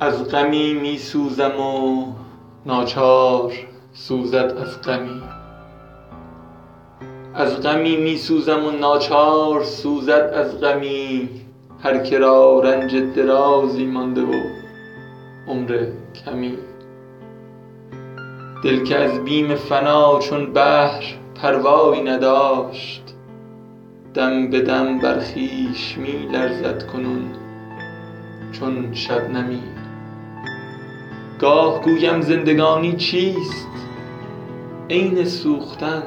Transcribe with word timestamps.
از 0.00 0.28
غمی 0.28 0.74
می 0.74 0.98
سوزم 0.98 1.60
و 1.60 2.06
ناچار 2.66 3.52
سوزد 3.92 4.56
از 4.62 4.82
غمی. 4.82 5.22
از 7.34 7.60
غمی 7.62 7.96
می 7.96 8.16
سوزم 8.16 8.64
و 8.64 8.70
ناچار 8.70 9.64
سوزد 9.64 10.32
از 10.34 10.60
غمی. 10.60 11.28
هر 11.82 11.98
که 11.98 12.18
را 12.18 12.60
رنج 12.60 12.96
درازی 12.96 13.86
مانده 13.86 14.22
و 14.22 14.32
عمر 15.48 15.86
کمی. 16.24 16.58
دل 18.64 18.84
که 18.84 18.98
از 18.98 19.24
بیم 19.24 19.54
فنا 19.54 20.18
چون 20.18 20.52
بحر 20.52 21.04
پروایی 21.34 22.02
نداشت 22.02 23.02
دم 24.14 24.50
به 24.50 24.60
دم 24.60 24.98
بر 24.98 25.20
خویش 25.20 25.98
می 25.98 26.26
لرزد 26.32 26.86
کنون 26.86 27.30
چون 28.52 28.94
شبنمی. 28.94 29.83
گاه 31.40 31.82
گویم 31.82 32.20
زندگانی 32.20 32.96
چیست؟ 32.96 33.66
عین 34.90 35.24
سوختن. 35.24 36.02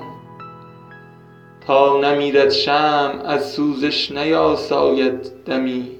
تا 1.68 2.00
نمیرد 2.00 2.50
شمع 2.50 3.26
از 3.26 3.52
سوزش 3.52 4.12
نیاساید 4.12 5.44
دمی. 5.46 5.92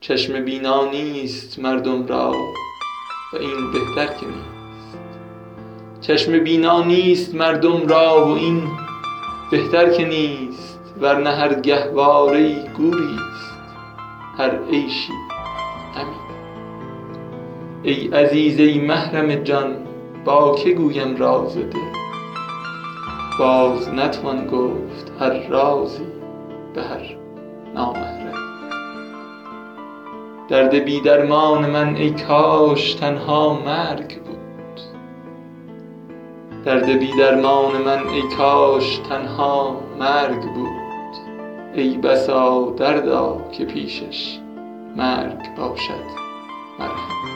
چشم 0.00 0.44
بینا 0.44 0.90
نیست 0.90 1.58
مردم 1.58 2.06
را 2.06 2.32
و 3.32 3.36
این 3.36 3.72
بهتر 9.50 9.90
که 9.90 10.04
نیست. 10.04 10.78
ورنه 11.00 11.30
هر 11.30 11.54
گهواره 11.60 12.72
گوریست 12.76 13.56
هر 14.38 14.58
عیشی 14.70 15.12
غمی 15.94 16.35
ای 17.86 18.08
عزیز 18.08 18.60
ای 18.60 18.78
محرم 18.78 19.34
جان 19.34 19.76
با 20.24 20.54
که 20.54 20.70
گویم 20.70 21.16
راز 21.16 21.58
دل 21.58 21.78
باز 23.38 23.88
نتوان 23.88 24.46
گفت 24.46 25.12
هر 25.20 25.48
رازی 25.48 26.06
به 26.74 26.82
هر 26.82 27.16
نامحرمی 27.74 28.32
درد 30.48 30.74
بی 30.74 31.00
درمان 31.00 31.70
من 31.70 31.96
ای 31.96 32.10
کاش 38.22 38.98
تنها 38.98 39.80
مرگ 39.98 40.42
بود. 40.54 41.16
ای 41.74 41.98
بسا 41.98 42.70
دردا 42.70 43.50
که 43.52 43.64
پیشش 43.64 44.38
مرگ 44.96 45.56
باشد 45.56 46.04
مرهم. 46.78 47.35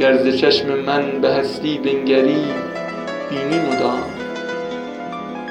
گر 0.00 0.16
ز 0.16 0.36
چشم 0.36 0.74
من 0.74 1.20
به 1.20 1.28
هستی 1.28 1.78
بنگری 1.78 2.44
بینی 3.30 3.58
مدام. 3.58 4.02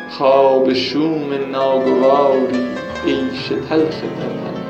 خواب 0.10 0.74
شوم 0.74 1.34
ناگواری 1.52 2.68
عیش 3.06 3.48
تلخ 3.70 3.96
همی 4.04 4.64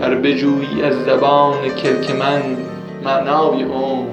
ور 0.00 0.14
بجویی 0.14 0.82
از 0.82 1.04
زبان 1.04 1.68
کلک 1.68 2.10
من 2.10 2.42
معنای 3.04 3.62
عمر. 3.62 4.08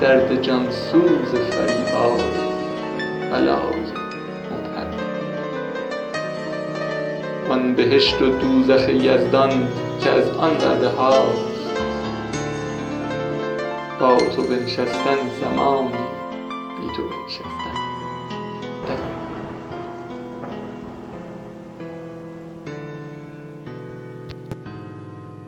درد 0.00 0.42
جان 0.42 0.70
سوز 0.70 1.34
فریبای 1.34 2.22
بلای 3.30 3.80
مبهمی 4.50 5.02
وآن 7.48 7.74
بهشت 7.74 8.22
و 8.22 8.26
دوزخ 8.26 8.88
یزدان 8.88 9.68
که 10.00 10.10
از 10.10 10.30
آن 10.30 10.50
وعده 10.50 10.88
هاست. 10.88 11.57
با 14.00 14.16
تو 14.16 14.42
بنشستن 14.42 15.16
زمانی. 15.40 15.92
بی 16.80 16.96
تو 16.96 17.02
بنشستن. 17.02 17.88